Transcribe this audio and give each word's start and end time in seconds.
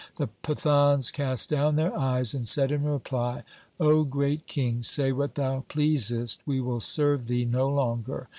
The 0.17 0.29
Pathans 0.41 1.11
cast 1.11 1.51
down 1.51 1.75
their 1.75 1.95
eyes 1.95 2.33
and 2.33 2.47
said 2.47 2.71
in 2.71 2.83
reply,' 2.85 3.43
O 3.79 4.03
great 4.03 4.47
king, 4.47 4.81
say 4.81 5.11
what 5.11 5.35
thou 5.35 5.63
pleasest. 5.69 6.41
We 6.43 6.59
will 6.59 6.79
serve 6.79 7.27
thee 7.27 7.45
no 7.45 7.69
longer. 7.69 8.27